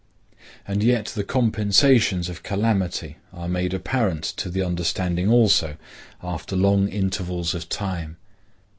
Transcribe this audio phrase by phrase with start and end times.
[0.67, 5.77] And yet the compensations of calamity are made apparent to the understanding also,
[6.23, 8.17] after long intervals of time.